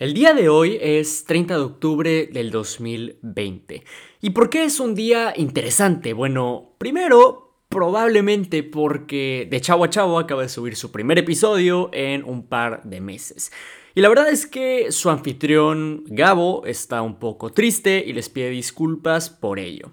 [0.00, 3.84] El día de hoy es 30 de octubre del 2020.
[4.22, 6.14] ¿Y por qué es un día interesante?
[6.14, 12.24] Bueno, primero, probablemente porque de Chavo a Chavo acaba de subir su primer episodio en
[12.24, 13.52] un par de meses.
[13.94, 18.48] Y la verdad es que su anfitrión, Gabo, está un poco triste y les pide
[18.48, 19.92] disculpas por ello.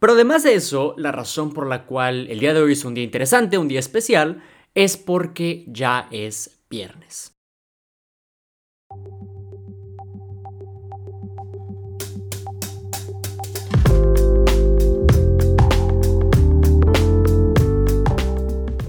[0.00, 2.94] Pero además de eso, la razón por la cual el día de hoy es un
[2.94, 4.42] día interesante, un día especial,
[4.74, 7.32] es porque ya es viernes.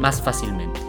[0.00, 0.80] más fácilmente.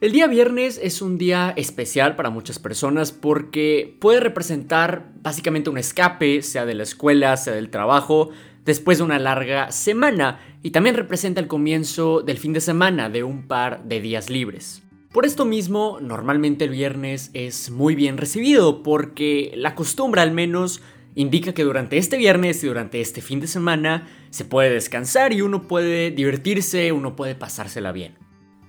[0.00, 5.76] El día viernes es un día especial para muchas personas porque puede representar básicamente un
[5.76, 8.30] escape, sea de la escuela, sea del trabajo,
[8.64, 13.24] después de una larga semana y también representa el comienzo del fin de semana de
[13.24, 14.82] un par de días libres.
[15.12, 20.80] Por esto mismo, normalmente el viernes es muy bien recibido porque la costumbre al menos
[21.14, 25.42] indica que durante este viernes y durante este fin de semana se puede descansar y
[25.42, 28.18] uno puede divertirse, uno puede pasársela bien.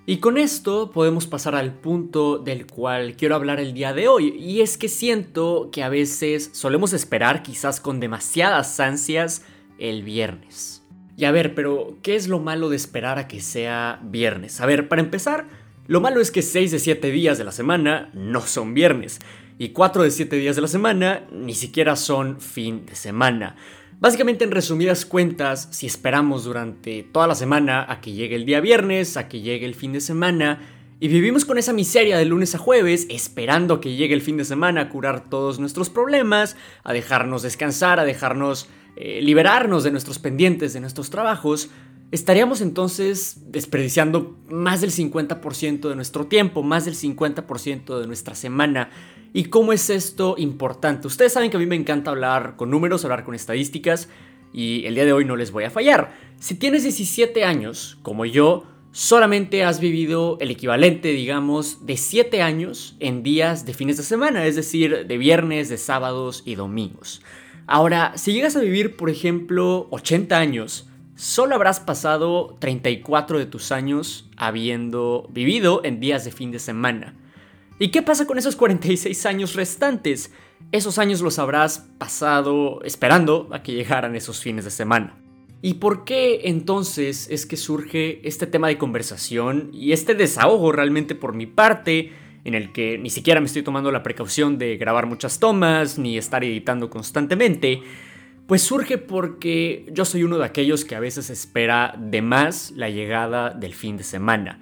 [0.07, 4.35] Y con esto podemos pasar al punto del cual quiero hablar el día de hoy,
[4.37, 9.45] y es que siento que a veces solemos esperar quizás con demasiadas ansias
[9.77, 10.83] el viernes.
[11.17, 14.59] Y a ver, pero ¿qué es lo malo de esperar a que sea viernes?
[14.59, 15.45] A ver, para empezar,
[15.85, 19.19] lo malo es que 6 de 7 días de la semana no son viernes
[19.57, 23.55] y 4 de 7 días de la semana ni siquiera son fin de semana.
[23.99, 28.59] Básicamente, en resumidas cuentas, si esperamos durante toda la semana a que llegue el día
[28.59, 30.59] viernes, a que llegue el fin de semana,
[30.99, 34.45] y vivimos con esa miseria de lunes a jueves, esperando que llegue el fin de
[34.45, 40.19] semana a curar todos nuestros problemas, a dejarnos descansar, a dejarnos eh, liberarnos de nuestros
[40.19, 41.69] pendientes, de nuestros trabajos,
[42.11, 48.89] estaríamos entonces desperdiciando más del 50% de nuestro tiempo, más del 50% de nuestra semana
[49.33, 51.07] ¿Y cómo es esto importante?
[51.07, 54.09] Ustedes saben que a mí me encanta hablar con números, hablar con estadísticas,
[54.51, 56.13] y el día de hoy no les voy a fallar.
[56.37, 62.97] Si tienes 17 años, como yo, solamente has vivido el equivalente, digamos, de 7 años
[62.99, 67.21] en días de fines de semana, es decir, de viernes, de sábados y domingos.
[67.67, 73.71] Ahora, si llegas a vivir, por ejemplo, 80 años, solo habrás pasado 34 de tus
[73.71, 77.15] años habiendo vivido en días de fin de semana.
[77.81, 80.31] ¿Y qué pasa con esos 46 años restantes?
[80.71, 85.17] Esos años los habrás pasado esperando a que llegaran esos fines de semana.
[85.63, 91.15] ¿Y por qué entonces es que surge este tema de conversación y este desahogo realmente
[91.15, 92.11] por mi parte,
[92.43, 96.19] en el que ni siquiera me estoy tomando la precaución de grabar muchas tomas ni
[96.19, 97.81] estar editando constantemente?
[98.45, 102.91] Pues surge porque yo soy uno de aquellos que a veces espera de más la
[102.91, 104.59] llegada del fin de semana.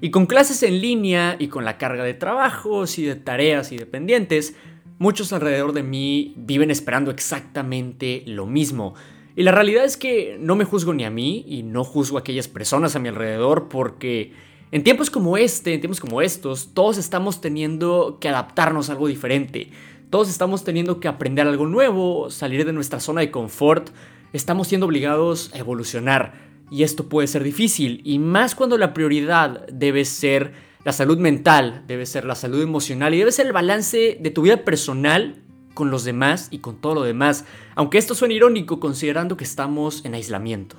[0.00, 3.76] Y con clases en línea y con la carga de trabajos y de tareas y
[3.76, 4.54] de pendientes,
[4.98, 8.94] muchos alrededor de mí viven esperando exactamente lo mismo.
[9.34, 12.20] Y la realidad es que no me juzgo ni a mí y no juzgo a
[12.20, 14.32] aquellas personas a mi alrededor porque
[14.70, 19.08] en tiempos como este, en tiempos como estos, todos estamos teniendo que adaptarnos a algo
[19.08, 19.70] diferente.
[20.10, 23.90] Todos estamos teniendo que aprender algo nuevo, salir de nuestra zona de confort.
[24.32, 26.47] Estamos siendo obligados a evolucionar.
[26.70, 30.52] Y esto puede ser difícil, y más cuando la prioridad debe ser
[30.84, 34.42] la salud mental, debe ser la salud emocional y debe ser el balance de tu
[34.42, 35.42] vida personal
[35.74, 40.04] con los demás y con todo lo demás, aunque esto suene irónico considerando que estamos
[40.04, 40.76] en aislamiento.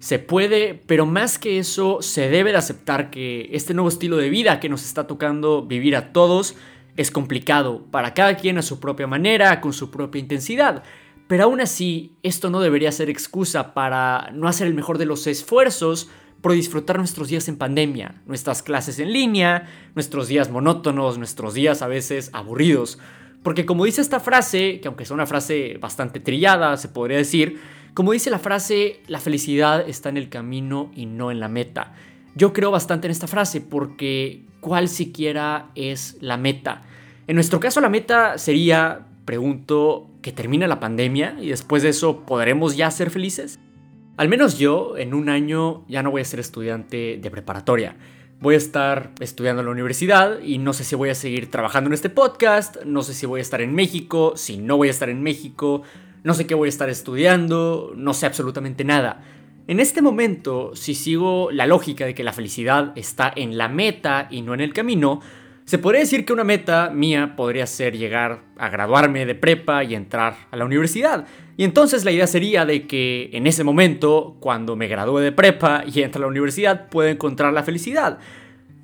[0.00, 4.30] Se puede, pero más que eso, se debe de aceptar que este nuevo estilo de
[4.30, 6.56] vida que nos está tocando vivir a todos
[6.96, 10.82] es complicado, para cada quien a su propia manera, con su propia intensidad,
[11.32, 15.26] pero aún así, esto no debería ser excusa para no hacer el mejor de los
[15.26, 16.10] esfuerzos
[16.42, 21.80] por disfrutar nuestros días en pandemia, nuestras clases en línea, nuestros días monótonos, nuestros días
[21.80, 22.98] a veces aburridos.
[23.42, 27.58] Porque como dice esta frase, que aunque es una frase bastante trillada, se podría decir,
[27.94, 31.94] como dice la frase, la felicidad está en el camino y no en la meta.
[32.34, 36.82] Yo creo bastante en esta frase porque cuál siquiera es la meta.
[37.26, 42.24] En nuestro caso la meta sería pregunto que termine la pandemia y después de eso
[42.26, 43.58] podremos ya ser felices.
[44.16, 47.96] Al menos yo en un año ya no voy a ser estudiante de preparatoria.
[48.40, 51.88] voy a estar estudiando en la universidad y no sé si voy a seguir trabajando
[51.88, 54.90] en este podcast, no sé si voy a estar en México, si no voy a
[54.90, 55.82] estar en México,
[56.24, 59.22] no sé qué voy a estar estudiando, no sé absolutamente nada.
[59.68, 64.26] En este momento, si sigo la lógica de que la felicidad está en la meta
[64.28, 65.20] y no en el camino,
[65.72, 69.94] se podría decir que una meta mía podría ser llegar a graduarme de prepa y
[69.94, 71.26] entrar a la universidad.
[71.56, 75.82] Y entonces la idea sería de que en ese momento, cuando me gradúe de prepa
[75.90, 78.18] y entre a la universidad, pueda encontrar la felicidad.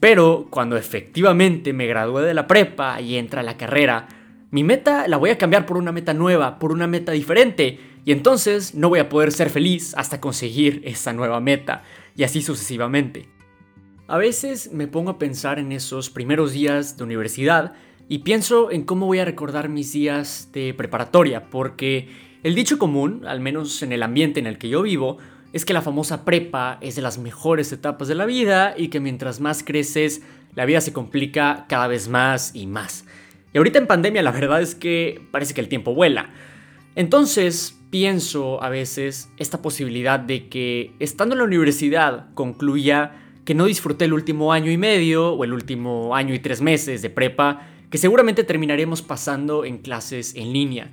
[0.01, 4.09] Pero cuando efectivamente me gradúe de la prepa y entra a la carrera,
[4.51, 7.81] mi meta la voy a cambiar por una meta nueva, por una meta diferente.
[8.07, 11.83] Y entonces no voy a poder ser feliz hasta conseguir esa nueva meta.
[12.17, 13.29] Y así sucesivamente.
[14.11, 17.75] A veces me pongo a pensar en esos primeros días de universidad
[18.09, 22.09] y pienso en cómo voy a recordar mis días de preparatoria, porque
[22.43, 25.19] el dicho común, al menos en el ambiente en el que yo vivo,
[25.53, 28.99] es que la famosa prepa es de las mejores etapas de la vida y que
[28.99, 30.23] mientras más creces,
[30.55, 33.05] la vida se complica cada vez más y más.
[33.53, 36.31] Y ahorita en pandemia la verdad es que parece que el tiempo vuela.
[36.95, 43.65] Entonces pienso a veces esta posibilidad de que estando en la universidad concluya que no
[43.65, 47.67] disfruté el último año y medio o el último año y tres meses de prepa
[47.89, 50.93] que seguramente terminaremos pasando en clases en línea.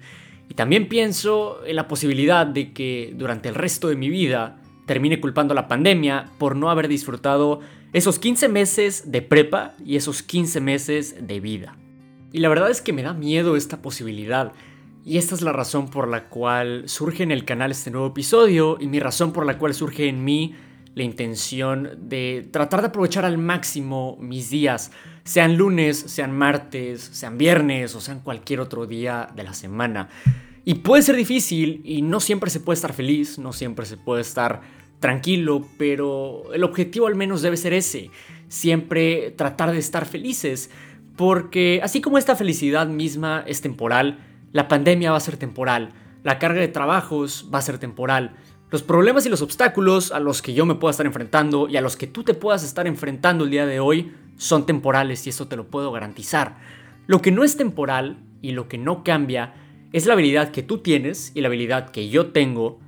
[0.50, 5.20] Y también pienso en la posibilidad de que durante el resto de mi vida termine
[5.20, 7.60] culpando a la pandemia por no haber disfrutado
[7.92, 11.76] esos 15 meses de prepa y esos 15 meses de vida.
[12.32, 14.54] Y la verdad es que me da miedo esta posibilidad.
[15.04, 18.78] Y esta es la razón por la cual surge en el canal este nuevo episodio
[18.80, 20.56] y mi razón por la cual surge en mí
[20.96, 24.92] la intención de tratar de aprovechar al máximo mis días,
[25.26, 30.10] sean lunes, sean martes, sean viernes o sean cualquier otro día de la semana.
[30.64, 34.22] Y puede ser difícil y no siempre se puede estar feliz, no siempre se puede
[34.22, 34.62] estar
[35.00, 38.10] tranquilo, pero el objetivo al menos debe ser ese,
[38.48, 40.72] siempre tratar de estar felices,
[41.18, 44.20] porque así como esta felicidad misma es temporal,
[44.54, 45.92] la pandemia va a ser temporal,
[46.24, 48.36] la carga de trabajos va a ser temporal,
[48.76, 51.82] los problemas y los obstáculos a los que yo me pueda estar enfrentando y a
[51.82, 55.48] los que tú te puedas estar enfrentando el día de hoy son temporales y eso
[55.48, 56.58] te lo puedo garantizar.
[57.08, 59.54] Lo que no es temporal y lo que no cambia
[59.94, 62.82] es la habilidad que tú tienes y la habilidad que yo tengo,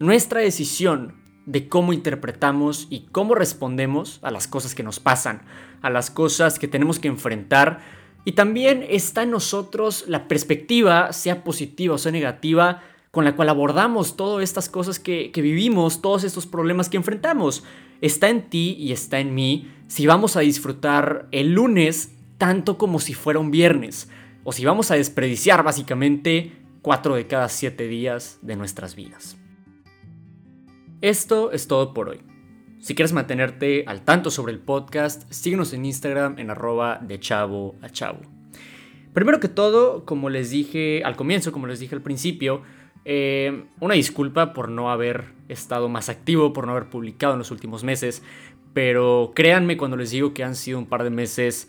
[0.00, 1.14] nuestra decisión
[1.46, 5.42] de cómo interpretamos y cómo respondemos a las cosas que nos pasan,
[5.82, 7.78] a las cosas que tenemos que enfrentar.
[8.24, 12.82] Y también está en nosotros la perspectiva, sea positiva o sea negativa,
[13.18, 17.64] con la cual abordamos todas estas cosas que, vivimos, todos estos problemas que enfrentamos.
[18.00, 23.00] Está en ti y está en mí si vamos a disfrutar el lunes tanto como
[23.00, 24.08] si fuera un viernes,
[24.44, 29.36] o si vamos a desperdiciar básicamente cuatro de cada siete días de nuestras vidas.
[31.00, 32.20] Esto es todo por hoy.
[32.78, 37.74] Si quieres mantenerte al tanto sobre el podcast, síguenos en Instagram en arroba de chavo
[37.82, 38.20] a chavo.
[39.12, 42.62] Primero que todo, como les dije al comienzo, como les dije al principio,
[43.04, 47.50] eh, una disculpa por no haber estado más activo, por no haber publicado en los
[47.50, 48.22] últimos meses,
[48.72, 51.68] pero créanme cuando les digo que han sido un par de meses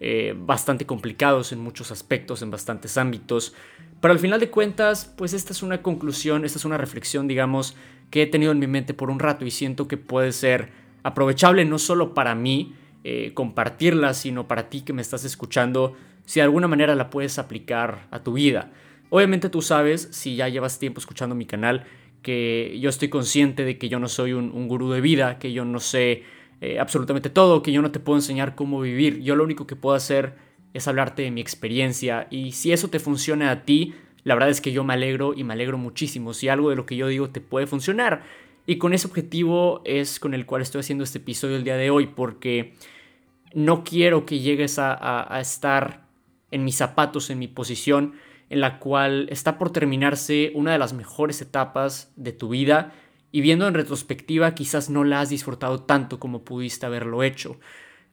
[0.00, 3.54] eh, bastante complicados en muchos aspectos, en bastantes ámbitos.
[4.00, 7.76] Pero al final de cuentas, pues esta es una conclusión, esta es una reflexión, digamos,
[8.10, 10.70] que he tenido en mi mente por un rato y siento que puede ser
[11.02, 12.74] aprovechable no solo para mí
[13.04, 15.94] eh, compartirla, sino para ti que me estás escuchando,
[16.24, 18.72] si de alguna manera la puedes aplicar a tu vida.
[19.10, 21.84] Obviamente tú sabes, si ya llevas tiempo escuchando mi canal,
[22.22, 25.64] que yo estoy consciente de que yo no soy un, gurú de vida, que yo
[25.64, 26.22] no sé
[26.60, 29.20] eh, absolutamente todo, que yo no te puedo enseñar cómo vivir.
[29.20, 30.34] Yo lo único que puedo hacer
[30.74, 34.60] es hablarte de mi experiencia y si eso te funciona a ti, la verdad es
[34.60, 36.32] que yo me alegro y me alegro muchísimo.
[36.32, 38.22] Si algo de lo que yo digo te puede funcionar.
[38.66, 41.90] Y con ese objetivo es con el cual estoy haciendo este episodio el día de
[41.90, 42.74] hoy, porque
[43.54, 46.06] no quiero que llegues a estar
[46.52, 48.14] en mis zapatos, en mi posición
[48.50, 52.92] en la cual está por terminarse una de las mejores etapas de tu vida
[53.32, 57.58] y viendo en retrospectiva quizás no la has disfrutado tanto como pudiste haberlo hecho.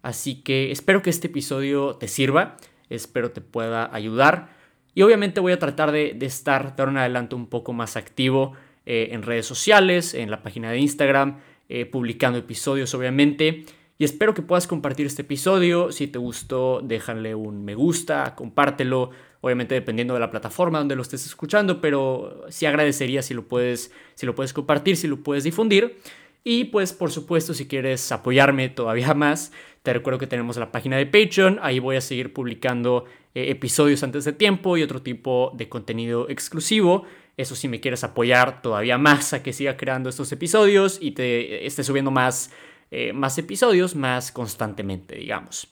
[0.03, 2.57] Así que espero que este episodio te sirva,
[2.89, 4.55] espero te pueda ayudar
[4.93, 8.53] y obviamente voy a tratar de, estar de ahora en adelante un poco más activo
[8.85, 13.65] eh, en redes sociales, en la página de Instagram, eh, publicando episodios obviamente.
[13.99, 15.91] Y espero que puedas compartir este episodio.
[15.91, 19.09] Si te gustó, déjale un me gusta, compártelo
[19.41, 23.91] obviamente dependiendo de la plataforma donde lo estés escuchando, pero sí agradecería si lo puedes,
[24.15, 25.97] si lo puedes compartir, si lo puedes difundir.
[26.43, 29.51] Y pues por supuesto si quieres apoyarme todavía más,
[29.83, 34.03] te recuerdo que tenemos la página de Patreon, ahí voy a seguir publicando eh, episodios
[34.03, 37.05] antes de tiempo y otro tipo de contenido exclusivo.
[37.35, 41.65] Eso si me quieres apoyar todavía más a que siga creando estos episodios y te
[41.67, 42.51] esté subiendo más
[42.89, 45.67] eh, más episodios más constantemente, digamos.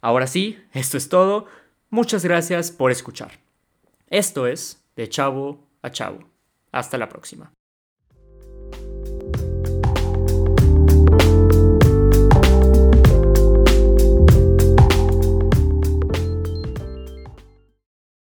[0.00, 1.46] Ahora sí, esto es todo.
[1.90, 3.32] Muchas gracias por escuchar.
[4.08, 6.20] Esto es De Chavo a Chavo.
[6.70, 7.50] Hasta la próxima.